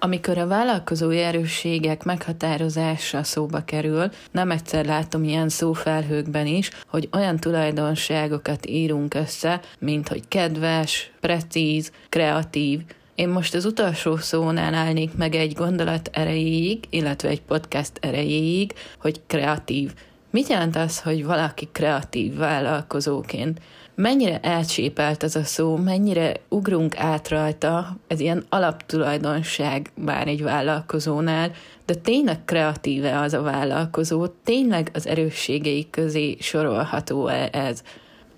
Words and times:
Amikor 0.00 0.38
a 0.38 0.46
vállalkozói 0.46 1.18
erősségek 1.18 2.04
meghatározása 2.04 3.22
szóba 3.22 3.64
kerül, 3.64 4.10
nem 4.30 4.50
egyszer 4.50 4.84
látom 4.84 5.24
ilyen 5.24 5.48
szófelhőkben 5.48 6.46
is, 6.46 6.70
hogy 6.86 7.08
olyan 7.12 7.36
tulajdonságokat 7.36 8.66
írunk 8.66 9.14
össze, 9.14 9.60
mint 9.78 10.08
hogy 10.08 10.28
kedves, 10.28 11.10
precíz, 11.20 11.92
kreatív, 12.08 12.80
én 13.14 13.28
most 13.28 13.54
az 13.54 13.64
utolsó 13.64 14.16
szónál 14.16 14.74
állnék 14.74 15.14
meg 15.16 15.34
egy 15.34 15.52
gondolat 15.52 16.10
erejéig, 16.12 16.84
illetve 16.90 17.28
egy 17.28 17.42
podcast 17.42 17.92
erejéig, 18.00 18.72
hogy 18.98 19.20
kreatív. 19.26 19.92
Mit 20.30 20.48
jelent 20.48 20.76
az, 20.76 21.00
hogy 21.00 21.24
valaki 21.24 21.68
kreatív 21.72 22.36
vállalkozóként? 22.36 23.60
Mennyire 24.00 24.40
elcsépelt 24.40 25.22
ez 25.22 25.36
a 25.36 25.44
szó, 25.44 25.76
mennyire 25.76 26.34
ugrunk 26.48 26.98
át 26.98 27.28
rajta, 27.28 27.96
ez 28.06 28.20
ilyen 28.20 28.44
alaptulajdonság 28.48 29.90
bár 29.94 30.28
egy 30.28 30.42
vállalkozónál, 30.42 31.50
de 31.86 31.94
tényleg 31.94 32.44
kreatíve 32.44 33.20
az 33.20 33.34
a 33.34 33.42
vállalkozó, 33.42 34.26
tényleg 34.26 34.90
az 34.94 35.06
erősségei 35.06 35.86
közé 35.90 36.36
sorolható 36.40 37.26
-e 37.26 37.48
ez. 37.52 37.82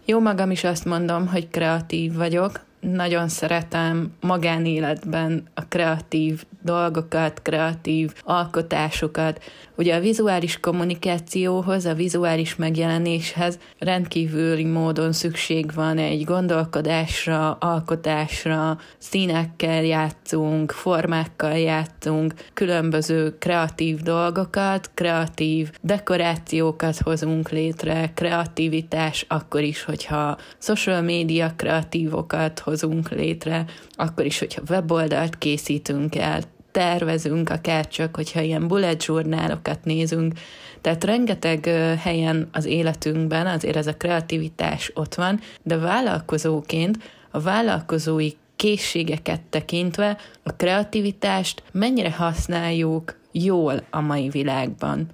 Jó 0.05 0.21
magam 0.21 0.51
is 0.51 0.65
azt 0.65 0.85
mondom, 0.85 1.27
hogy 1.27 1.49
kreatív 1.49 2.15
vagyok, 2.15 2.61
nagyon 2.81 3.29
szeretem 3.29 4.13
magánéletben 4.21 5.43
a 5.55 5.65
kreatív 5.69 6.45
dolgokat, 6.63 7.43
kreatív 7.43 8.13
alkotásokat. 8.23 9.43
Ugye 9.77 9.95
a 9.95 10.01
vizuális 10.01 10.61
kommunikációhoz, 10.61 11.85
a 11.85 11.95
vizuális 11.95 12.57
megjelenéshez 12.57 13.59
rendkívüli 13.79 14.65
módon 14.65 15.13
szükség 15.13 15.75
van 15.75 15.99
egy 15.99 16.25
gondolkodásra, 16.25 17.53
alkotásra, 17.53 18.79
színekkel 18.99 19.85
játszunk, 19.85 20.71
formákkal 20.71 21.59
játszunk, 21.59 22.35
különböző 22.55 23.39
kreatív 23.39 24.01
dolgokat, 24.01 24.91
kreatív 24.95 25.71
dekorációkat 25.81 26.99
hozunk 26.99 27.51
létre, 27.51 28.11
kreativitás 28.15 29.25
akkor 29.29 29.63
is, 29.63 29.85
hogyha 29.85 30.39
social 30.59 31.01
média 31.01 31.53
kreatívokat 31.57 32.59
hozunk 32.71 33.09
létre, 33.09 33.65
akkor 33.93 34.25
is, 34.25 34.39
hogyha 34.39 34.63
weboldalt 34.69 35.39
készítünk 35.39 36.17
el, 36.17 36.43
tervezünk, 36.71 37.51
akár 37.51 37.89
csak, 37.89 38.17
hogyha 38.17 38.41
ilyen 38.41 38.69
bullet 38.69 39.05
journalokat 39.05 39.85
nézünk, 39.85 40.33
tehát 40.81 41.05
rengeteg 41.05 41.65
helyen 41.99 42.49
az 42.53 42.65
életünkben 42.65 43.47
azért 43.47 43.77
ez 43.77 43.87
a 43.87 43.97
kreativitás 43.97 44.91
ott 44.95 45.15
van, 45.15 45.41
de 45.63 45.77
vállalkozóként 45.77 46.99
a 47.31 47.41
vállalkozói 47.41 48.31
készségeket 48.57 49.41
tekintve 49.41 50.17
a 50.43 50.53
kreativitást 50.53 51.63
mennyire 51.73 52.13
használjuk 52.13 53.19
jól 53.33 53.83
a 53.91 54.01
mai 54.01 54.29
világban. 54.29 55.09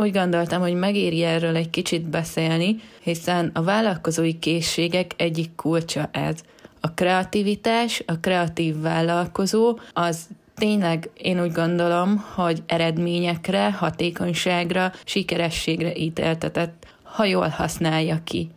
Úgy 0.00 0.12
gondoltam, 0.12 0.60
hogy 0.60 0.74
megéri 0.74 1.22
erről 1.22 1.56
egy 1.56 1.70
kicsit 1.70 2.08
beszélni, 2.08 2.76
hiszen 3.02 3.50
a 3.54 3.62
vállalkozói 3.62 4.38
készségek 4.38 5.12
egyik 5.16 5.54
kulcsa 5.56 6.08
ez. 6.12 6.36
A 6.80 6.94
kreativitás, 6.94 8.02
a 8.06 8.20
kreatív 8.20 8.80
vállalkozó 8.80 9.78
az 9.92 10.28
tényleg 10.54 11.10
én 11.14 11.42
úgy 11.42 11.52
gondolom, 11.52 12.24
hogy 12.34 12.62
eredményekre, 12.66 13.72
hatékonyságra, 13.72 14.92
sikerességre 15.04 15.96
ítéltetett, 15.96 16.86
ha 17.02 17.24
jól 17.24 17.48
használja 17.48 18.20
ki. 18.24 18.50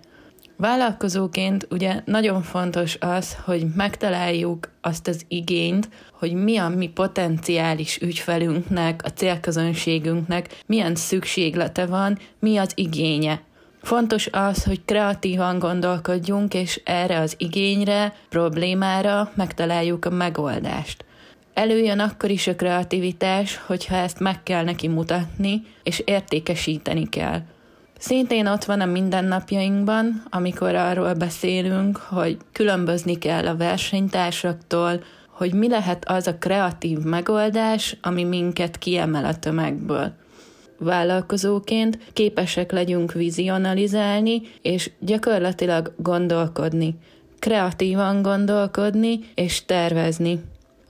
Vállalkozóként 0.61 1.67
ugye 1.69 2.01
nagyon 2.05 2.41
fontos 2.41 2.97
az, 2.99 3.37
hogy 3.45 3.65
megtaláljuk 3.75 4.69
azt 4.81 5.07
az 5.07 5.25
igényt, 5.27 5.89
hogy 6.19 6.33
mi 6.33 6.57
a 6.57 6.69
mi 6.69 6.87
potenciális 6.87 7.97
ügyfelünknek, 8.01 9.01
a 9.03 9.09
célközönségünknek 9.09 10.61
milyen 10.65 10.95
szükséglete 10.95 11.85
van, 11.85 12.17
mi 12.39 12.57
az 12.57 12.71
igénye. 12.75 13.41
Fontos 13.81 14.27
az, 14.31 14.63
hogy 14.63 14.85
kreatívan 14.85 15.59
gondolkodjunk, 15.59 16.53
és 16.53 16.81
erre 16.85 17.19
az 17.19 17.35
igényre, 17.37 18.13
problémára 18.29 19.31
megtaláljuk 19.35 20.05
a 20.05 20.09
megoldást. 20.09 21.05
Előjön 21.53 21.99
akkor 21.99 22.29
is 22.29 22.47
a 22.47 22.55
kreativitás, 22.55 23.61
hogyha 23.65 23.95
ezt 23.95 24.19
meg 24.19 24.43
kell 24.43 24.63
neki 24.63 24.87
mutatni, 24.87 25.63
és 25.83 26.01
értékesíteni 26.05 27.09
kell. 27.09 27.41
Szintén 27.97 28.47
ott 28.47 28.63
van 28.63 28.81
a 28.81 28.85
mindennapjainkban, 28.85 30.23
amikor 30.29 30.75
arról 30.75 31.13
beszélünk, 31.13 31.97
hogy 31.97 32.37
különbözni 32.51 33.17
kell 33.17 33.47
a 33.47 33.55
versenytársaktól, 33.55 35.03
hogy 35.29 35.53
mi 35.53 35.69
lehet 35.69 36.09
az 36.09 36.27
a 36.27 36.37
kreatív 36.37 36.97
megoldás, 36.97 37.97
ami 38.01 38.23
minket 38.23 38.77
kiemel 38.77 39.25
a 39.25 39.39
tömegből. 39.39 40.13
Vállalkozóként 40.83 41.97
képesek 42.13 42.71
legyünk 42.71 43.11
vizionalizálni, 43.11 44.41
és 44.61 44.91
gyakorlatilag 44.99 45.93
gondolkodni, 45.97 46.95
kreatívan 47.39 48.21
gondolkodni 48.21 49.19
és 49.35 49.65
tervezni. 49.65 50.41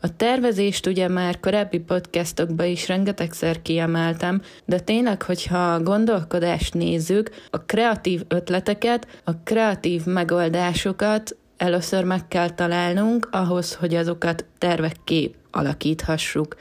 A 0.02 0.16
tervezést 0.16 0.88
ugye 0.88 1.08
már 1.08 1.40
korábbi 1.40 1.80
podcastokban 1.80 2.66
is 2.66 2.88
rengetegszer 2.88 3.62
kiemeltem, 3.62 4.42
de 4.66 4.80
tényleg, 4.80 5.22
hogyha 5.22 5.74
a 5.74 5.84
gondolkodást 5.84 6.74
nézzük, 6.74 7.30
a 7.50 7.62
kreatív 7.62 8.22
ötleteket, 8.28 9.08
a 9.24 9.32
kreatív 9.44 10.06
megoldásokat 10.06 11.36
először 11.58 12.04
meg 12.04 12.28
kell 12.28 12.50
találnunk 12.50 13.30
ahhoz, 13.32 13.74
hogy 13.74 13.96
azokat 13.96 14.46
tervekké 14.58 15.32
alakíthassuk. 15.52 16.56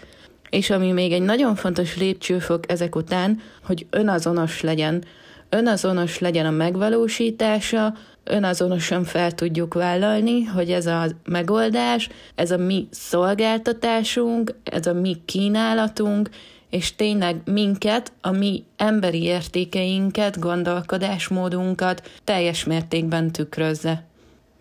És 0.50 0.70
ami 0.70 0.92
még 0.92 1.12
egy 1.12 1.22
nagyon 1.22 1.54
fontos 1.54 1.96
lépcsőfok 1.96 2.70
ezek 2.70 2.96
után, 2.96 3.40
hogy 3.64 3.86
önazonos 3.90 4.60
legyen. 4.60 5.04
Önazonos 5.48 6.18
legyen 6.18 6.46
a 6.46 6.50
megvalósítása, 6.50 7.94
önazonosan 8.24 9.04
fel 9.04 9.32
tudjuk 9.32 9.74
vállalni, 9.74 10.44
hogy 10.44 10.70
ez 10.70 10.86
a 10.86 11.06
megoldás, 11.24 12.08
ez 12.34 12.50
a 12.50 12.56
mi 12.56 12.88
szolgáltatásunk, 12.90 14.54
ez 14.64 14.86
a 14.86 14.92
mi 14.92 15.16
kínálatunk, 15.24 16.30
és 16.70 16.96
tényleg 16.96 17.40
minket, 17.44 18.12
a 18.20 18.30
mi 18.30 18.64
emberi 18.76 19.22
értékeinket, 19.22 20.38
gondolkodásmódunkat 20.38 22.10
teljes 22.24 22.64
mértékben 22.64 23.30
tükrözze. 23.30 24.09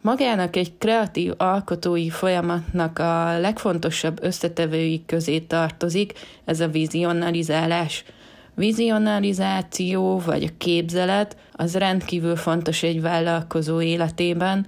Magának 0.01 0.55
egy 0.55 0.71
kreatív 0.77 1.33
alkotói 1.37 2.09
folyamatnak 2.09 2.99
a 2.99 3.39
legfontosabb 3.39 4.23
összetevői 4.23 5.03
közé 5.05 5.39
tartozik 5.39 6.13
ez 6.45 6.59
a 6.59 6.67
vizionalizálás– 6.67 8.03
vizionalizáció 8.59 10.19
vagy 10.19 10.43
a 10.43 10.57
képzelet 10.57 11.37
az 11.51 11.75
rendkívül 11.75 12.35
fontos 12.35 12.83
egy 12.83 13.01
vállalkozó 13.01 13.81
életében, 13.81 14.65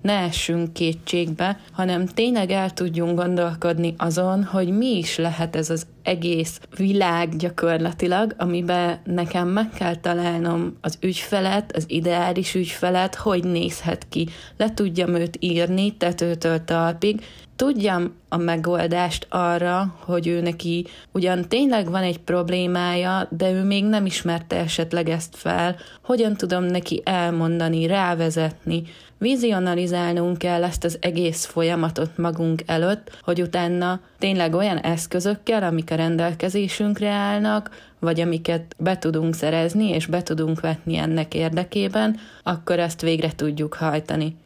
ne 0.00 0.12
essünk 0.12 0.72
kétségbe, 0.72 1.60
hanem 1.72 2.06
tényleg 2.06 2.50
el 2.50 2.70
tudjunk 2.70 3.18
gondolkodni 3.18 3.94
azon, 3.96 4.44
hogy 4.44 4.68
mi 4.68 4.96
is 4.96 5.16
lehet 5.16 5.56
ez 5.56 5.70
az 5.70 5.86
egész 6.02 6.60
világ 6.76 7.36
gyakorlatilag, 7.36 8.34
amiben 8.38 8.98
nekem 9.04 9.48
meg 9.48 9.70
kell 9.70 9.96
találnom 9.96 10.76
az 10.80 10.98
ügyfelet, 11.00 11.76
az 11.76 11.84
ideális 11.86 12.54
ügyfelet, 12.54 13.14
hogy 13.14 13.44
nézhet 13.44 14.06
ki. 14.08 14.28
Le 14.56 14.74
tudjam 14.74 15.14
őt 15.14 15.36
írni 15.40 15.96
tetőtől 15.96 16.64
talpig, 16.64 17.20
tudjam 17.58 18.14
a 18.28 18.36
megoldást 18.36 19.26
arra, 19.30 19.94
hogy 20.04 20.26
ő 20.26 20.40
neki 20.40 20.86
ugyan 21.12 21.48
tényleg 21.48 21.90
van 21.90 22.02
egy 22.02 22.18
problémája, 22.18 23.28
de 23.30 23.50
ő 23.50 23.62
még 23.62 23.84
nem 23.84 24.06
ismerte 24.06 24.56
esetleg 24.56 25.08
ezt 25.08 25.36
fel, 25.36 25.76
hogyan 26.02 26.36
tudom 26.36 26.64
neki 26.64 27.02
elmondani, 27.04 27.86
rávezetni, 27.86 28.82
vizionalizálnunk 29.18 30.38
kell 30.38 30.64
ezt 30.64 30.84
az 30.84 30.98
egész 31.00 31.44
folyamatot 31.44 32.16
magunk 32.16 32.62
előtt, 32.66 33.18
hogy 33.22 33.42
utána 33.42 34.00
tényleg 34.18 34.54
olyan 34.54 34.78
eszközökkel, 34.78 35.62
amik 35.62 35.90
a 35.90 35.94
rendelkezésünkre 35.94 37.08
állnak, 37.08 37.70
vagy 37.98 38.20
amiket 38.20 38.74
be 38.78 38.98
tudunk 38.98 39.34
szerezni, 39.34 39.88
és 39.88 40.06
be 40.06 40.22
tudunk 40.22 40.60
vetni 40.60 40.96
ennek 40.96 41.34
érdekében, 41.34 42.18
akkor 42.42 42.78
ezt 42.78 43.00
végre 43.00 43.32
tudjuk 43.34 43.74
hajtani. 43.74 44.36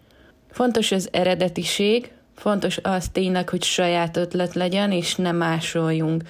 Fontos 0.50 0.92
az 0.92 1.08
eredetiség, 1.12 2.10
Fontos 2.42 2.78
az 2.82 3.08
tényleg, 3.08 3.48
hogy 3.48 3.62
saját 3.62 4.16
ötlet 4.16 4.54
legyen, 4.54 4.92
és 4.92 5.16
ne 5.16 5.32
másoljunk. 5.32 6.22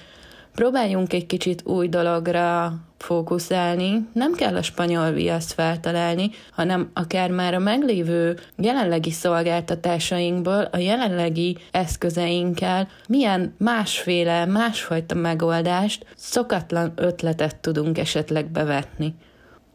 Próbáljunk 0.55 1.13
egy 1.13 1.25
kicsit 1.25 1.65
új 1.65 1.87
dologra 1.87 2.73
fókuszálni, 3.03 4.07
nem 4.13 4.33
kell 4.33 4.55
a 4.55 4.61
spanyol 4.61 5.11
viaszt 5.11 5.53
feltalálni, 5.53 6.29
hanem 6.51 6.89
akár 6.93 7.31
már 7.31 7.53
a 7.53 7.59
meglévő 7.59 8.37
jelenlegi 8.57 9.11
szolgáltatásainkból, 9.11 10.67
a 10.71 10.77
jelenlegi 10.77 11.57
eszközeinkkel 11.71 12.87
milyen 13.07 13.55
másféle, 13.57 14.45
másfajta 14.45 15.15
megoldást, 15.15 16.05
szokatlan 16.15 16.93
ötletet 16.95 17.55
tudunk 17.55 17.97
esetleg 17.97 18.51
bevetni. 18.51 19.15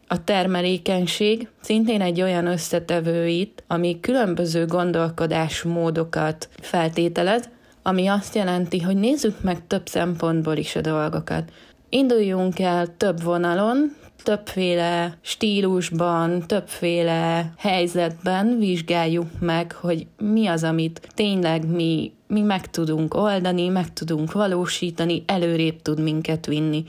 A 0.07 0.23
termelékenység 0.23 1.47
szintén 1.61 2.01
egy 2.01 2.21
olyan 2.21 2.45
összetevő 2.47 3.27
itt, 3.27 3.63
ami 3.67 3.99
különböző 3.99 4.65
gondolkodásmódokat 4.65 6.49
feltételez, 6.61 7.49
ami 7.83 8.07
azt 8.07 8.35
jelenti, 8.35 8.81
hogy 8.81 8.97
nézzük 8.97 9.41
meg 9.41 9.67
több 9.67 9.87
szempontból 9.87 10.55
is 10.57 10.75
a 10.75 10.81
dolgokat. 10.81 11.51
Induljunk 11.89 12.59
el 12.59 12.97
több 12.97 13.23
vonalon, 13.23 13.95
többféle 14.23 15.17
stílusban, 15.21 16.47
többféle 16.47 17.53
helyzetben 17.57 18.57
vizsgáljuk 18.59 19.27
meg, 19.39 19.71
hogy 19.71 20.07
mi 20.17 20.47
az, 20.47 20.63
amit 20.63 21.07
tényleg 21.13 21.65
mi, 21.65 22.11
mi 22.27 22.41
meg 22.41 22.69
tudunk 22.69 23.13
oldani, 23.13 23.67
meg 23.67 23.93
tudunk 23.93 24.31
valósítani, 24.31 25.23
előrébb 25.25 25.81
tud 25.81 25.99
minket 25.99 26.45
vinni. 26.45 26.83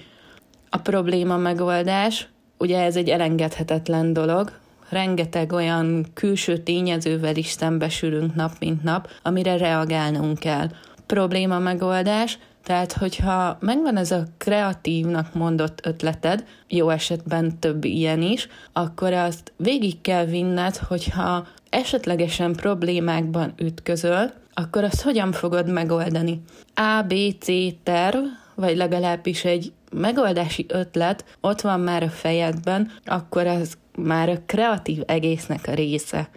A 0.70 0.76
probléma 0.76 1.37
megoldás, 1.37 2.29
ugye 2.58 2.81
ez 2.81 2.97
egy 2.97 3.08
elengedhetetlen 3.08 4.12
dolog, 4.12 4.52
rengeteg 4.88 5.52
olyan 5.52 6.06
külső 6.14 6.58
tényezővel 6.58 7.37
is 7.37 7.49
szembesülünk 7.49 8.35
nap 8.35 8.52
mint 8.58 8.82
nap, 8.82 9.08
amire 9.23 9.56
reagálnunk 9.56 10.38
kell. 10.38 10.69
Probléma 11.06 11.58
megoldás, 11.58 12.38
tehát, 12.62 12.93
hogyha 12.93 13.57
megvan 13.61 13.97
ez 13.97 14.11
a 14.11 14.25
kreatívnak 14.39 15.35
mondott 15.35 15.87
ötleted, 15.87 16.45
jó 16.69 16.89
esetben 16.89 17.59
több 17.59 17.85
ilyen 17.85 18.23
is, 18.23 18.49
akkor 18.73 19.12
azt 19.12 19.53
végig 19.57 20.01
kell 20.01 20.25
vinned, 20.25 20.77
hogyha 20.77 21.47
esetlegesen 21.71 22.53
problémákban 22.53 23.53
ütközöl, 23.57 24.33
akkor 24.55 24.85
azt 24.85 25.03
hogyan 25.03 25.33
fogod 25.33 25.69
megoldani? 25.69 26.43
A, 26.75 27.03
B, 27.09 27.15
C 27.39 27.47
terv, 27.83 28.17
vagy 28.55 28.77
legalábbis 28.77 29.45
egy 29.45 29.73
megoldási 29.93 30.67
ötlet 30.69 31.25
ott 31.41 31.61
van 31.61 31.81
már 31.81 32.03
a 32.03 32.09
fejedben, 32.09 32.91
akkor 33.05 33.47
az 33.47 33.79
már 33.97 34.29
a 34.29 34.39
kreatív 34.47 35.03
egésznek 35.07 35.67
a 35.67 35.75
része. 35.75 36.29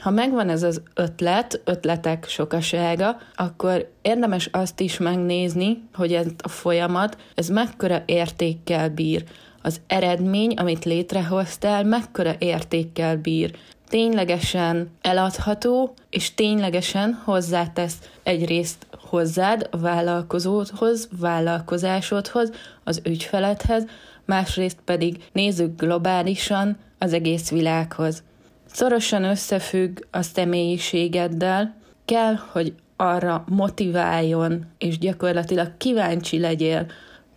Ha 0.00 0.10
megvan 0.10 0.48
ez 0.48 0.62
az 0.62 0.82
ötlet, 0.94 1.60
ötletek 1.64 2.24
sokasága, 2.28 3.16
akkor 3.34 3.90
érdemes 4.02 4.48
azt 4.52 4.80
is 4.80 4.98
megnézni, 4.98 5.82
hogy 5.94 6.12
ez 6.12 6.26
a 6.42 6.48
folyamat, 6.48 7.16
ez 7.34 7.48
mekkora 7.48 8.02
értékkel 8.06 8.88
bír. 8.90 9.24
Az 9.62 9.80
eredmény, 9.86 10.54
amit 10.54 10.84
létrehoztál, 10.84 11.84
mekkora 11.84 12.34
értékkel 12.38 13.16
bír. 13.16 13.54
Ténylegesen 13.88 14.90
eladható, 15.00 15.94
és 16.10 16.34
ténylegesen 16.34 17.20
hozzátesz 17.24 17.96
egyrészt 18.22 18.86
hozzád, 19.08 19.68
a 19.70 19.76
vállalkozódhoz, 19.76 21.08
vállalkozásodhoz, 21.20 22.50
az 22.84 23.00
ügyfeledhez, 23.04 23.84
másrészt 24.24 24.78
pedig 24.84 25.24
nézzük 25.32 25.80
globálisan 25.80 26.78
az 26.98 27.12
egész 27.12 27.50
világhoz. 27.50 28.22
Szorosan 28.72 29.24
összefügg 29.24 29.98
a 30.10 30.22
személyiségeddel, 30.22 31.74
kell, 32.04 32.34
hogy 32.34 32.74
arra 32.96 33.44
motiváljon, 33.48 34.66
és 34.78 34.98
gyakorlatilag 34.98 35.76
kíváncsi 35.76 36.38
legyél, 36.38 36.86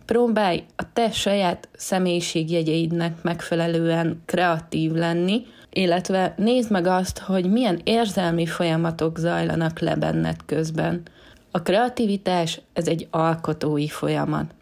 próbálj 0.04 0.64
a 0.76 0.92
te 0.92 1.10
saját 1.10 1.68
személyiségjegyeidnek 1.76 3.22
megfelelően 3.22 4.22
kreatív 4.26 4.92
lenni, 4.92 5.46
illetve 5.70 6.34
nézd 6.36 6.70
meg 6.70 6.86
azt, 6.86 7.18
hogy 7.18 7.50
milyen 7.50 7.80
érzelmi 7.84 8.46
folyamatok 8.46 9.18
zajlanak 9.18 9.78
le 9.78 9.94
benned 9.94 10.36
közben. 10.46 11.02
A 11.50 11.62
kreativitás 11.62 12.60
ez 12.72 12.88
egy 12.88 13.06
alkotói 13.10 13.88
folyamat. 13.88 14.54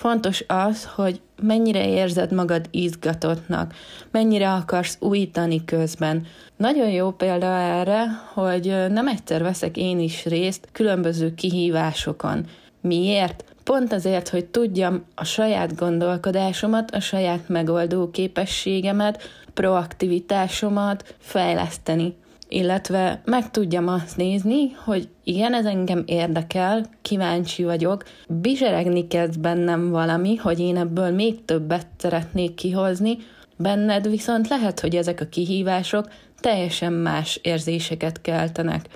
Fontos 0.00 0.44
az, 0.46 0.84
hogy 0.94 1.20
mennyire 1.42 1.88
érzed 1.88 2.32
magad 2.32 2.66
izgatottnak, 2.70 3.74
mennyire 4.10 4.52
akarsz 4.52 4.96
újítani 5.00 5.64
közben. 5.64 6.26
Nagyon 6.56 6.90
jó 6.90 7.10
példa 7.10 7.46
erre, 7.46 8.04
hogy 8.34 8.74
nem 8.88 9.08
egyszer 9.08 9.42
veszek 9.42 9.76
én 9.76 9.98
is 10.00 10.24
részt 10.24 10.68
különböző 10.72 11.34
kihívásokon. 11.34 12.46
Miért? 12.80 13.44
Pont 13.64 13.92
azért, 13.92 14.28
hogy 14.28 14.44
tudjam 14.44 15.04
a 15.14 15.24
saját 15.24 15.76
gondolkodásomat, 15.76 16.90
a 16.90 17.00
saját 17.00 17.48
megoldó 17.48 18.10
képességemet, 18.10 19.22
proaktivitásomat 19.54 21.14
fejleszteni 21.18 22.14
illetve 22.50 23.20
meg 23.24 23.50
tudjam 23.50 23.88
azt 23.88 24.16
nézni, 24.16 24.72
hogy 24.84 25.08
igen, 25.24 25.54
ez 25.54 25.64
engem 25.64 26.02
érdekel, 26.06 26.84
kíváncsi 27.02 27.64
vagyok, 27.64 28.04
bizseregni 28.28 29.06
kezd 29.06 29.40
bennem 29.40 29.90
valami, 29.90 30.36
hogy 30.36 30.60
én 30.60 30.76
ebből 30.76 31.10
még 31.10 31.44
többet 31.44 31.86
szeretnék 31.96 32.54
kihozni, 32.54 33.16
benned 33.56 34.08
viszont 34.08 34.48
lehet, 34.48 34.80
hogy 34.80 34.96
ezek 34.96 35.20
a 35.20 35.28
kihívások 35.28 36.08
teljesen 36.40 36.92
más 36.92 37.38
érzéseket 37.42 38.20
keltenek. 38.20 38.86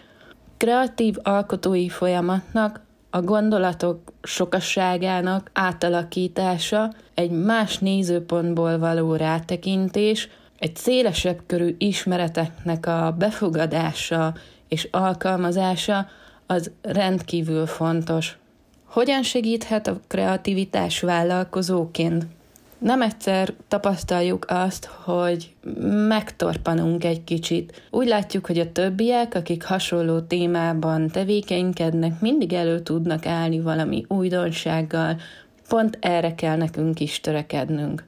Kreatív 0.57 1.17
alkotói 1.23 1.89
folyamatnak 1.89 2.81
a 3.11 3.21
gondolatok 3.21 4.00
sokasságának 4.23 5.50
átalakítása, 5.53 6.93
egy 7.15 7.31
más 7.31 7.79
nézőpontból 7.79 8.79
való 8.79 9.15
rátekintés, 9.15 10.29
egy 10.64 10.76
szélesebb 10.76 11.40
körű 11.46 11.75
ismereteknek 11.78 12.87
a 12.87 13.14
befogadása 13.19 14.34
és 14.69 14.88
alkalmazása 14.90 16.06
az 16.46 16.70
rendkívül 16.82 17.66
fontos. 17.66 18.38
Hogyan 18.84 19.22
segíthet 19.22 19.87
a 19.87 20.00
kreativitás 20.06 21.00
vállalkozóként? 21.00 22.26
Nem 22.78 23.02
egyszer 23.02 23.52
tapasztaljuk 23.69 24.44
azt, 24.49 24.84
hogy 24.84 25.55
megtorpanunk 26.08 27.05
egy 27.05 27.25
kicsit. 27.25 27.82
Úgy 27.90 28.06
látjuk, 28.06 28.46
hogy 28.46 28.58
a 28.58 28.72
többiek, 28.72 29.34
akik 29.34 29.64
hasonló 29.64 30.20
témában 30.20 31.08
tevékenykednek, 31.08 32.20
mindig 32.20 32.52
elő 32.52 32.81
tudnak 32.81 33.26
állni 33.26 33.61
valami 33.61 34.05
újdonsággal, 34.08 35.16
pont 35.69 35.99
erre 36.00 36.34
kell 36.34 36.56
nekünk 36.56 37.00
is 37.00 37.20
törekednünk 37.20 38.05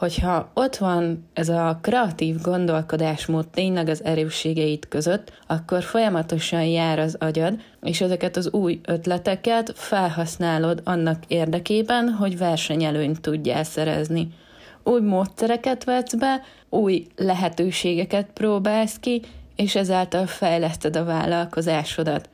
hogyha 0.00 0.50
ott 0.54 0.76
van 0.76 1.28
ez 1.32 1.48
a 1.48 1.78
kreatív 1.82 2.40
gondolkodásmód 2.42 3.48
tényleg 3.48 3.88
az 3.88 4.04
erősségeit 4.04 4.88
között, 4.88 5.32
akkor 5.46 5.82
folyamatosan 5.82 6.64
jár 6.64 6.98
az 6.98 7.16
agyad, 7.18 7.60
és 7.82 8.00
ezeket 8.00 8.36
az 8.36 8.52
új 8.52 8.80
ötleteket 8.84 9.72
felhasználod 9.76 10.80
annak 10.84 11.22
érdekében, 11.28 12.08
hogy 12.08 12.38
versenyelőnyt 12.38 13.20
tudjál 13.20 13.64
szerezni. 13.64 14.28
Új 14.84 15.00
módszereket 15.00 15.84
vetsz 15.84 16.14
be, 16.14 16.40
új 16.68 17.06
lehetőségeket 17.16 18.26
próbálsz 18.34 18.98
ki, 19.00 19.22
és 19.56 19.74
ezáltal 19.74 20.26
fejleszted 20.26 20.96
a 20.96 21.04
vállalkozásodat. 21.04 22.28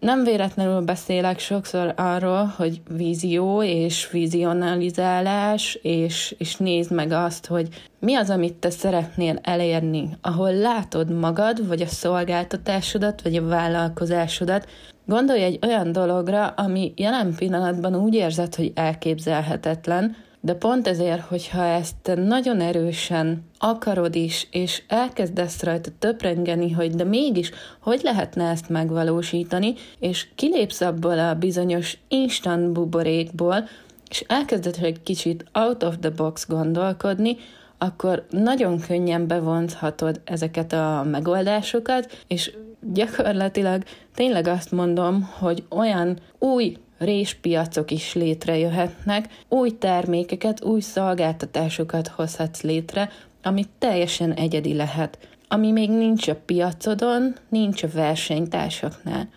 Nem 0.00 0.24
véletlenül 0.24 0.80
beszélek 0.80 1.38
sokszor 1.38 1.94
arról, 1.96 2.52
hogy 2.56 2.80
vízió 2.96 3.62
és 3.62 4.10
vizionalizálás, 4.10 5.78
és, 5.82 6.34
és 6.38 6.56
nézd 6.56 6.92
meg 6.92 7.12
azt, 7.12 7.46
hogy 7.46 7.68
mi 7.98 8.14
az, 8.14 8.30
amit 8.30 8.54
te 8.54 8.70
szeretnél 8.70 9.38
elérni, 9.42 10.08
ahol 10.20 10.52
látod 10.52 11.10
magad, 11.10 11.66
vagy 11.66 11.80
a 11.82 11.86
szolgáltatásodat, 11.86 13.22
vagy 13.22 13.36
a 13.36 13.46
vállalkozásodat. 13.46 14.68
Gondolj 15.06 15.42
egy 15.42 15.58
olyan 15.66 15.92
dologra, 15.92 16.46
ami 16.46 16.92
jelen 16.96 17.34
pillanatban 17.34 17.94
úgy 17.94 18.14
érzed, 18.14 18.54
hogy 18.54 18.72
elképzelhetetlen, 18.74 20.16
de 20.40 20.54
pont 20.54 20.86
ezért, 20.86 21.20
hogyha 21.20 21.64
ezt 21.64 22.14
nagyon 22.14 22.60
erősen 22.60 23.44
akarod 23.58 24.14
is, 24.14 24.48
és 24.50 24.82
elkezdesz 24.88 25.62
rajta 25.62 25.90
töprengeni, 25.98 26.70
hogy 26.70 26.94
de 26.94 27.04
mégis 27.04 27.50
hogy 27.80 28.00
lehetne 28.02 28.50
ezt 28.50 28.68
megvalósítani, 28.68 29.74
és 29.98 30.28
kilépsz 30.34 30.80
abból 30.80 31.18
a 31.18 31.34
bizonyos 31.34 31.98
instant 32.08 32.72
buborékból, 32.72 33.68
és 34.08 34.24
elkezded 34.28 34.76
egy 34.82 35.02
kicsit 35.02 35.44
out 35.52 35.82
of 35.82 35.94
the 36.00 36.10
box 36.10 36.48
gondolkodni, 36.48 37.36
akkor 37.78 38.26
nagyon 38.30 38.80
könnyen 38.80 39.26
bevonzhatod 39.26 40.20
ezeket 40.24 40.72
a 40.72 41.06
megoldásokat, 41.10 42.24
és 42.26 42.52
gyakorlatilag 42.92 43.82
tényleg 44.14 44.46
azt 44.46 44.72
mondom, 44.72 45.30
hogy 45.38 45.64
olyan 45.68 46.18
új 46.38 46.76
réspiacok 47.00 47.90
is 47.90 48.14
létrejöhetnek, 48.14 49.28
új 49.48 49.70
termékeket, 49.78 50.64
új 50.64 50.80
szolgáltatásokat 50.80 52.08
hozhatsz 52.08 52.60
létre, 52.60 53.10
ami 53.42 53.64
teljesen 53.78 54.32
egyedi 54.32 54.74
lehet, 54.74 55.18
ami 55.48 55.70
még 55.70 55.90
nincs 55.90 56.28
a 56.28 56.34
piacodon, 56.46 57.34
nincs 57.48 57.82
a 57.82 57.88
versenytársaknál. 57.94 59.28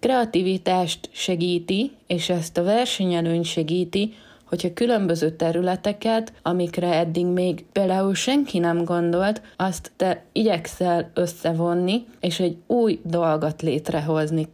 Kreativitást 0.00 1.08
segíti, 1.12 1.92
és 2.06 2.28
ezt 2.28 2.58
a 2.58 2.62
versenyelőny 2.62 3.42
segíti, 3.42 4.14
hogyha 4.44 4.72
különböző 4.72 5.30
területeket, 5.30 6.32
amikre 6.42 6.94
eddig 6.94 7.26
még 7.26 7.64
például 7.72 8.14
senki 8.14 8.58
nem 8.58 8.84
gondolt, 8.84 9.42
azt 9.56 9.92
te 9.96 10.24
igyekszel 10.32 11.10
összevonni, 11.14 12.06
és 12.20 12.40
egy 12.40 12.56
új 12.66 13.00
dolgot 13.04 13.62
létrehozni. 13.62 14.48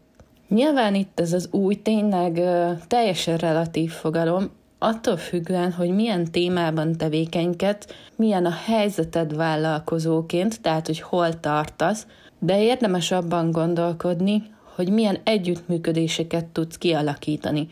Nyilván 0.55 0.95
itt 0.95 1.21
ez 1.21 1.33
az 1.33 1.49
új 1.51 1.75
tényleg 1.75 2.41
teljesen 2.87 3.37
relatív 3.37 3.91
fogalom, 3.91 4.51
attól 4.79 5.17
függően, 5.17 5.73
hogy 5.73 5.91
milyen 5.91 6.31
témában 6.31 6.97
tevékenykedsz, 6.97 7.87
milyen 8.17 8.47
a 8.47 8.51
helyzeted 8.65 9.37
vállalkozóként, 9.37 10.61
tehát 10.61 10.87
hogy 10.87 11.01
hol 11.01 11.41
tartasz, 11.41 12.07
de 12.39 12.63
érdemes 12.63 13.11
abban 13.11 13.51
gondolkodni, 13.51 14.43
hogy 14.75 14.89
milyen 14.89 15.19
együttműködéseket 15.25 16.45
tudsz 16.45 16.79
kialakítani. 16.79 17.69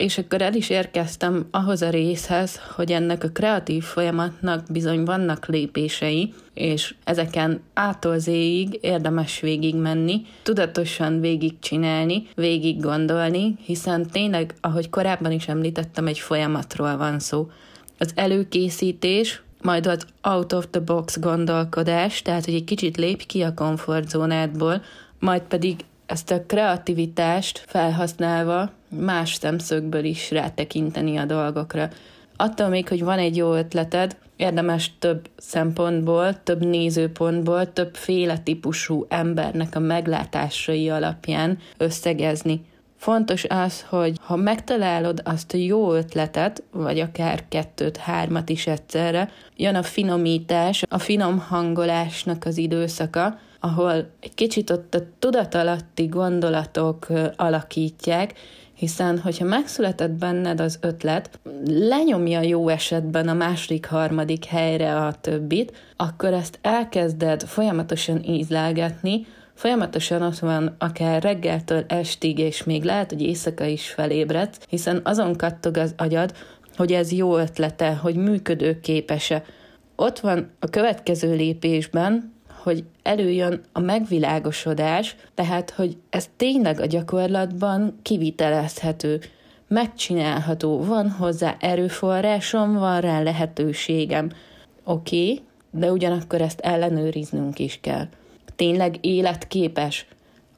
És 0.00 0.18
akkor 0.18 0.42
el 0.42 0.54
is 0.54 0.70
érkeztem 0.70 1.46
ahhoz 1.50 1.82
a 1.82 1.90
részhez, 1.90 2.60
hogy 2.74 2.92
ennek 2.92 3.24
a 3.24 3.28
kreatív 3.28 3.82
folyamatnak 3.82 4.62
bizony 4.70 5.04
vannak 5.04 5.46
lépései, 5.46 6.34
és 6.54 6.94
ezeken 7.04 7.60
ától 7.74 8.18
zéig 8.18 8.78
érdemes 8.80 9.40
végigmenni, 9.40 10.22
tudatosan 10.42 11.20
végigcsinálni, 11.20 12.26
végig 12.34 12.80
gondolni, 12.80 13.56
hiszen 13.64 14.06
tényleg, 14.06 14.54
ahogy 14.60 14.90
korábban 14.90 15.32
is 15.32 15.48
említettem, 15.48 16.06
egy 16.06 16.18
folyamatról 16.18 16.96
van 16.96 17.18
szó. 17.18 17.50
Az 17.98 18.12
előkészítés, 18.14 19.42
majd 19.62 19.86
az 19.86 20.06
out 20.22 20.52
of 20.52 20.66
the 20.70 20.80
box 20.80 21.18
gondolkodás, 21.18 22.22
tehát 22.22 22.44
hogy 22.44 22.54
egy 22.54 22.64
kicsit 22.64 22.96
lépj 22.96 23.24
ki 23.26 23.42
a 23.42 23.54
komfortzónádból, 23.54 24.82
majd 25.18 25.42
pedig 25.42 25.76
ezt 26.06 26.30
a 26.30 26.44
kreativitást 26.46 27.64
felhasználva 27.66 28.78
más 28.98 29.34
szemszögből 29.34 30.04
is 30.04 30.30
rátekinteni 30.30 31.16
a 31.16 31.24
dolgokra. 31.24 31.88
Attól 32.36 32.68
még, 32.68 32.88
hogy 32.88 33.04
van 33.04 33.18
egy 33.18 33.36
jó 33.36 33.54
ötleted, 33.54 34.16
érdemes 34.36 34.92
több 34.98 35.28
szempontból, 35.36 36.42
több 36.42 36.64
nézőpontból, 36.64 37.72
többféle 37.72 38.38
típusú 38.38 39.06
embernek 39.08 39.76
a 39.76 39.80
meglátásai 39.80 40.90
alapján 40.90 41.58
összegezni. 41.76 42.64
Fontos 42.96 43.44
az, 43.44 43.82
hogy 43.88 44.16
ha 44.20 44.36
megtalálod 44.36 45.20
azt 45.24 45.54
a 45.54 45.56
jó 45.56 45.92
ötletet, 45.94 46.62
vagy 46.72 46.98
akár 46.98 47.48
kettőt, 47.48 47.96
hármat 47.96 48.48
is 48.48 48.66
egyszerre, 48.66 49.30
jön 49.56 49.74
a 49.74 49.82
finomítás, 49.82 50.82
a 50.88 50.98
finom 50.98 51.38
hangolásnak 51.38 52.44
az 52.44 52.56
időszaka, 52.56 53.38
ahol 53.60 54.10
egy 54.20 54.34
kicsit 54.34 54.70
ott 54.70 54.94
a 54.94 55.02
tudatalatti 55.18 56.06
gondolatok 56.06 57.06
alakítják, 57.36 58.32
hiszen 58.74 59.18
hogyha 59.18 59.44
megszületett 59.44 60.10
benned 60.10 60.60
az 60.60 60.78
ötlet, 60.80 61.38
lenyomja 61.66 62.40
jó 62.40 62.68
esetben 62.68 63.28
a 63.28 63.34
második, 63.34 63.86
harmadik 63.86 64.44
helyre 64.44 64.96
a 64.96 65.14
többit, 65.20 65.72
akkor 65.96 66.32
ezt 66.32 66.58
elkezded 66.62 67.42
folyamatosan 67.42 68.22
ízlelgetni, 68.24 69.26
Folyamatosan 69.54 70.22
ott 70.22 70.38
van 70.38 70.74
akár 70.78 71.22
reggeltől 71.22 71.84
estig, 71.88 72.38
és 72.38 72.64
még 72.64 72.82
lehet, 72.82 73.10
hogy 73.10 73.22
éjszaka 73.22 73.64
is 73.64 73.88
felébredsz, 73.88 74.58
hiszen 74.68 75.00
azon 75.04 75.36
kattog 75.36 75.76
az 75.76 75.94
agyad, 75.96 76.32
hogy 76.76 76.92
ez 76.92 77.12
jó 77.12 77.36
ötlete, 77.36 77.94
hogy 77.94 78.16
működőképes-e. 78.16 79.44
Ott 79.96 80.18
van 80.18 80.50
a 80.58 80.66
következő 80.66 81.34
lépésben, 81.34 82.32
hogy 82.62 82.84
előjön 83.10 83.60
a 83.72 83.80
megvilágosodás, 83.80 85.16
tehát, 85.34 85.70
hogy 85.70 85.96
ez 86.10 86.28
tényleg 86.36 86.80
a 86.80 86.86
gyakorlatban 86.86 87.98
kivitelezhető, 88.02 89.20
megcsinálható, 89.68 90.84
van 90.84 91.10
hozzá 91.10 91.56
erőforrásom, 91.60 92.74
van 92.74 93.00
rá 93.00 93.22
lehetőségem. 93.22 94.30
Oké, 94.84 95.30
okay, 95.30 95.42
de 95.70 95.92
ugyanakkor 95.92 96.40
ezt 96.40 96.60
ellenőriznünk 96.60 97.58
is 97.58 97.78
kell 97.82 98.06
tényleg 98.60 98.96
életképes. 99.00 100.06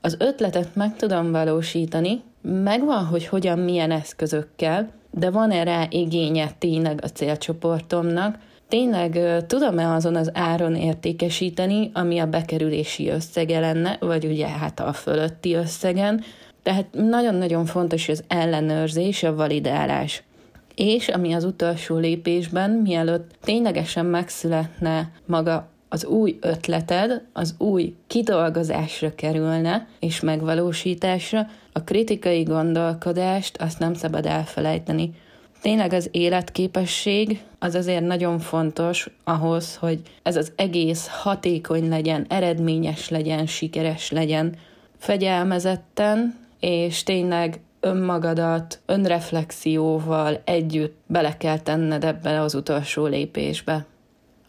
Az 0.00 0.16
ötletet 0.18 0.74
meg 0.74 0.96
tudom 0.96 1.30
valósítani, 1.30 2.22
megvan, 2.42 3.04
hogy 3.04 3.26
hogyan, 3.26 3.58
milyen 3.58 3.90
eszközökkel, 3.90 4.90
de 5.10 5.30
van-e 5.30 5.62
rá 5.62 5.86
igénye 5.90 6.50
tényleg 6.58 7.00
a 7.02 7.06
célcsoportomnak, 7.06 8.38
tényleg 8.72 9.44
tudom-e 9.46 9.92
azon 9.92 10.16
az 10.16 10.30
áron 10.34 10.76
értékesíteni, 10.76 11.90
ami 11.94 12.18
a 12.18 12.26
bekerülési 12.26 13.08
összege 13.08 13.60
lenne, 13.60 13.96
vagy 14.00 14.24
ugye 14.24 14.48
hát 14.48 14.80
a 14.80 14.92
fölötti 14.92 15.54
összegen, 15.54 16.22
tehát 16.62 16.86
nagyon-nagyon 16.92 17.64
fontos 17.64 18.08
az 18.08 18.24
ellenőrzés, 18.28 19.22
a 19.22 19.34
validálás. 19.34 20.22
És 20.74 21.08
ami 21.08 21.32
az 21.32 21.44
utolsó 21.44 21.96
lépésben, 21.96 22.70
mielőtt 22.70 23.30
ténylegesen 23.40 24.06
megszületne 24.06 25.10
maga 25.26 25.68
az 25.88 26.04
új 26.04 26.38
ötleted 26.40 27.22
az 27.32 27.54
új 27.58 27.94
kidolgozásra 28.06 29.14
kerülne 29.14 29.86
és 30.00 30.20
megvalósításra, 30.20 31.46
a 31.72 31.82
kritikai 31.84 32.42
gondolkodást 32.42 33.56
azt 33.56 33.78
nem 33.78 33.94
szabad 33.94 34.26
elfelejteni. 34.26 35.14
Tényleg 35.62 35.92
az 35.92 36.08
életképesség 36.10 37.42
az 37.58 37.74
azért 37.74 38.04
nagyon 38.04 38.38
fontos 38.38 39.08
ahhoz, 39.24 39.76
hogy 39.76 40.00
ez 40.22 40.36
az 40.36 40.52
egész 40.56 41.08
hatékony 41.08 41.88
legyen, 41.88 42.26
eredményes 42.28 43.08
legyen, 43.08 43.46
sikeres 43.46 44.10
legyen, 44.10 44.56
fegyelmezetten, 44.98 46.38
és 46.60 47.02
tényleg 47.02 47.60
önmagadat 47.80 48.80
önreflexióval 48.86 50.42
együtt 50.44 50.96
bele 51.06 51.36
kell 51.36 51.58
tenned 51.58 52.04
ebbe 52.04 52.40
az 52.40 52.54
utolsó 52.54 53.06
lépésbe. 53.06 53.84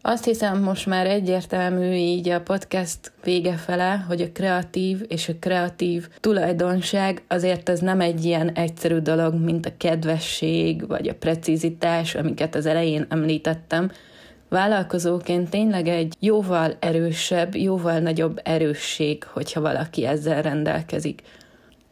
Azt 0.06 0.26
hiszem 0.26 0.62
most 0.62 0.86
már 0.86 1.08
egyértelmű 1.08 1.94
így 1.94 2.30
a 2.30 2.42
podcast 2.42 3.12
vége 3.24 3.54
fele, 3.54 4.06
hogy 4.08 4.22
a 4.22 4.32
kreatív 4.34 5.06
és 5.08 5.30
a 5.30 5.34
kreatív 5.40 6.08
tulajdonság 6.20 7.24
azért 7.28 7.70
ez 7.70 7.80
nem 7.80 8.02
egy 8.02 8.26
ilyen 8.26 8.50
egyszerű 8.50 8.98
dolog, 8.98 9.34
mint 9.34 9.66
a 9.66 9.78
kedvesség 9.78 10.88
vagy 10.88 11.08
a 11.08 11.16
precizitás, 11.16 12.16
amiket 12.16 12.56
az 12.56 12.66
elején 12.66 13.06
említettem. 13.10 13.92
Vállalkozóként 14.50 15.50
tényleg 15.50 15.88
egy 15.88 16.14
jóval 16.20 16.74
erősebb, 16.80 17.56
jóval 17.56 18.00
nagyobb 18.00 18.40
erősség, 18.44 19.24
hogyha 19.24 19.62
valaki 19.62 20.06
ezzel 20.06 20.42
rendelkezik. 20.42 21.22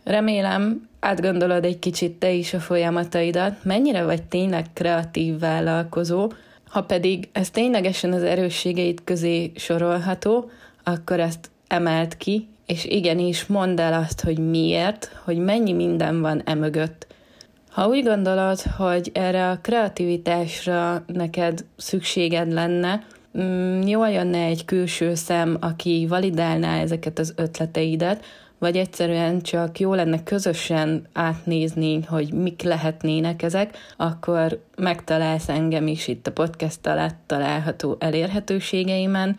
Remélem, 0.03 0.89
átgondolod 0.99 1.65
egy 1.65 1.79
kicsit 1.79 2.11
te 2.11 2.31
is 2.31 2.53
a 2.53 2.59
folyamataidat, 2.59 3.63
mennyire 3.63 4.03
vagy 4.03 4.23
tényleg 4.23 4.65
kreatív 4.73 5.39
vállalkozó, 5.39 6.31
ha 6.71 6.81
pedig 6.81 7.29
ez 7.31 7.49
ténylegesen 7.49 8.13
az 8.13 8.23
erősségeit 8.23 9.03
közé 9.03 9.51
sorolható, 9.55 10.49
akkor 10.83 11.19
ezt 11.19 11.49
emelt 11.67 12.17
ki, 12.17 12.47
és 12.65 12.85
igenis 12.85 13.45
mondd 13.45 13.79
el 13.79 13.93
azt, 13.93 14.21
hogy 14.21 14.37
miért, 14.37 15.19
hogy 15.23 15.37
mennyi 15.37 15.73
minden 15.73 16.21
van 16.21 16.41
emögött. 16.45 17.07
Ha 17.69 17.87
úgy 17.87 18.03
gondolod, 18.03 18.61
hogy 18.61 19.09
erre 19.13 19.49
a 19.49 19.59
kreativitásra 19.61 21.03
neked 21.07 21.65
szükséged 21.77 22.51
lenne, 22.51 23.03
mm, 23.37 23.81
jól 23.81 24.09
jönne 24.09 24.43
egy 24.43 24.65
külső 24.65 25.15
szem, 25.15 25.57
aki 25.59 26.05
validálná 26.09 26.79
ezeket 26.79 27.19
az 27.19 27.33
ötleteidet, 27.35 28.25
vagy 28.61 28.77
egyszerűen 28.77 29.41
csak 29.41 29.79
jó 29.79 29.93
lenne 29.93 30.23
közösen 30.23 31.07
átnézni, 31.13 32.01
hogy 32.03 32.33
mik 32.33 32.61
lehetnének 32.61 33.41
ezek, 33.43 33.77
akkor 33.97 34.63
megtalálsz 34.77 35.49
engem 35.49 35.87
is 35.87 36.07
itt 36.07 36.27
a 36.27 36.31
podcast 36.31 36.87
alatt 36.87 37.15
található 37.25 37.95
elérhetőségeimen. 37.99 39.37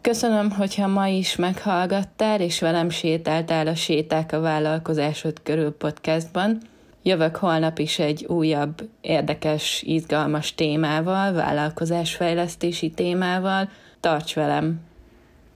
Köszönöm, 0.00 0.50
hogyha 0.50 0.86
ma 0.86 1.06
is 1.08 1.36
meghallgattál, 1.36 2.40
és 2.40 2.60
velem 2.60 2.90
sétáltál 2.90 3.66
a 3.66 3.74
Séták 3.74 4.32
a 4.32 4.40
vállalkozásod 4.40 5.42
körül 5.42 5.70
podcastban. 5.70 6.60
Jövök 7.02 7.36
holnap 7.36 7.78
is 7.78 7.98
egy 7.98 8.24
újabb, 8.24 8.88
érdekes, 9.00 9.82
izgalmas 9.86 10.54
témával, 10.54 11.32
vállalkozásfejlesztési 11.32 12.90
témával. 12.90 13.68
Tarts 14.00 14.34
velem! 14.34 14.87